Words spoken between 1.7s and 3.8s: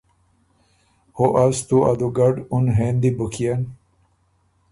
ا دُوګډ اُن هېندی بُک يېن